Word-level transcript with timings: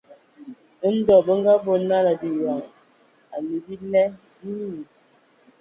Ndɔ 0.95 1.15
bǝ 1.25 1.33
ngabɔ 1.41 1.73
nala 1.87 2.11
biyon 2.21 2.59
anǝ 3.35 3.53
bila 3.65 4.03
binyii. 4.39 4.83